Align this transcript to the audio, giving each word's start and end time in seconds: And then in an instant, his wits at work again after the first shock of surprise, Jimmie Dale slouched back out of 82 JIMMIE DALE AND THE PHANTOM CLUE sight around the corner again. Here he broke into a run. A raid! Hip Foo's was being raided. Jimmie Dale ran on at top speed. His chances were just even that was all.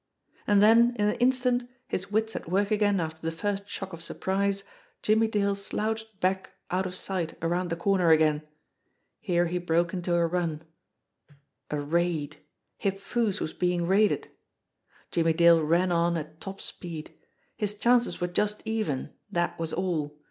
And 0.47 0.63
then 0.63 0.95
in 0.97 1.09
an 1.09 1.15
instant, 1.17 1.69
his 1.87 2.11
wits 2.11 2.35
at 2.35 2.49
work 2.49 2.71
again 2.71 2.99
after 2.99 3.21
the 3.21 3.31
first 3.31 3.69
shock 3.69 3.93
of 3.93 4.01
surprise, 4.01 4.63
Jimmie 5.03 5.27
Dale 5.27 5.53
slouched 5.53 6.19
back 6.19 6.53
out 6.71 6.87
of 6.87 6.93
82 6.93 7.05
JIMMIE 7.05 7.07
DALE 7.07 7.19
AND 7.19 7.19
THE 7.19 7.19
PHANTOM 7.19 7.19
CLUE 7.21 7.35
sight 7.35 7.45
around 7.45 7.69
the 7.69 7.75
corner 7.75 8.09
again. 8.09 8.47
Here 9.19 9.45
he 9.45 9.57
broke 9.59 9.93
into 9.93 10.15
a 10.15 10.25
run. 10.25 10.63
A 11.69 11.79
raid! 11.79 12.37
Hip 12.77 12.99
Foo's 12.99 13.39
was 13.39 13.53
being 13.53 13.85
raided. 13.85 14.29
Jimmie 15.11 15.33
Dale 15.33 15.61
ran 15.61 15.91
on 15.91 16.17
at 16.17 16.41
top 16.41 16.61
speed. 16.61 17.13
His 17.55 17.75
chances 17.77 18.19
were 18.19 18.25
just 18.25 18.63
even 18.65 19.13
that 19.31 19.59
was 19.59 19.71
all. 19.71 20.17